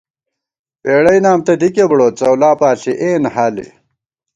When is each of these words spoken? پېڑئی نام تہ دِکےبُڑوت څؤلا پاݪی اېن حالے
پېڑئی 0.81 1.19
نام 1.25 1.39
تہ 1.45 1.53
دِکےبُڑوت 1.61 2.13
څؤلا 2.19 2.51
پاݪی 2.59 2.93
اېن 3.01 3.23
حالے 3.33 3.67